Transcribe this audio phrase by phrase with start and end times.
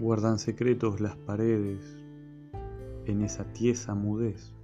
[0.00, 1.84] Guardan secretos las paredes
[3.04, 4.54] en esa tiesa mudez.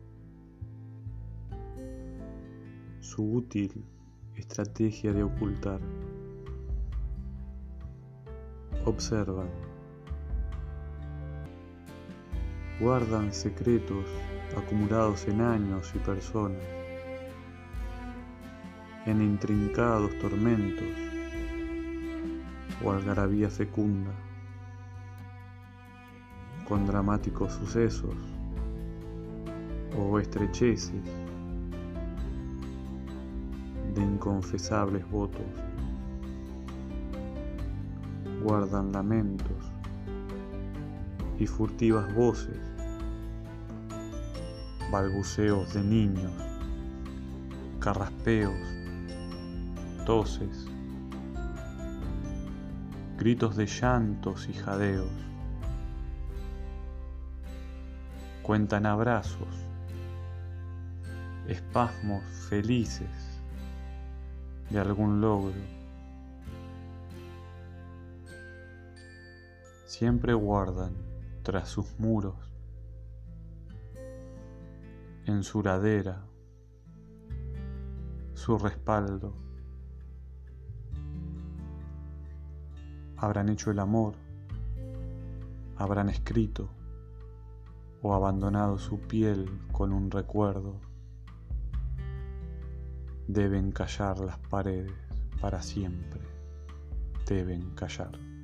[3.00, 3.84] Su útil
[4.34, 5.78] estrategia de ocultar.
[8.86, 9.50] Observan.
[12.80, 14.06] Guardan secretos
[14.56, 16.64] acumulados en años y personas,
[19.04, 20.88] en intrincados tormentos
[22.82, 24.12] o algarabía fecunda,
[26.68, 28.14] con dramáticos sucesos
[29.96, 31.02] o estrecheces
[33.94, 35.46] de inconfesables votos.
[38.42, 39.72] Guardan lamentos
[41.38, 42.58] y furtivas voces,
[44.90, 46.32] balbuceos de niños,
[47.80, 48.54] carraspeos,
[50.04, 50.66] toses,
[53.18, 55.10] gritos de llantos y jadeos.
[58.46, 59.48] Cuentan abrazos,
[61.48, 63.42] espasmos felices
[64.70, 65.58] de algún logro.
[69.84, 70.94] Siempre guardan
[71.42, 72.36] tras sus muros,
[75.24, 76.24] en su ladera,
[78.34, 79.34] su respaldo.
[83.16, 84.14] Habrán hecho el amor,
[85.76, 86.70] habrán escrito
[88.02, 90.80] o abandonado su piel con un recuerdo
[93.26, 94.92] deben callar las paredes
[95.40, 96.20] para siempre,
[97.26, 98.35] deben callar.